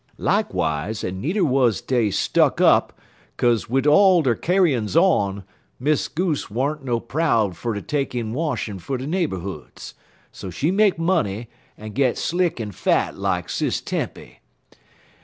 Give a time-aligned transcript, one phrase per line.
[0.17, 2.91] Likewise, en needer wuz dey stuck up,
[3.37, 5.43] kase wid all der kyar'n's on,
[5.79, 9.93] Miss Goose wer'n't too proud fer ter take in washin' fer de neighborhoods,
[10.43, 14.39] en she make money, en get slick en fat lak Sis Tempy.